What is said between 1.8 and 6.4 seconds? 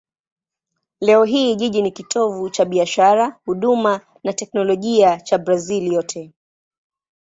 ni kitovu cha biashara, huduma na teknolojia cha Brazil yote.